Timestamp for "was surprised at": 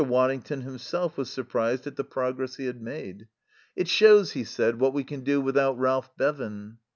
1.15-1.95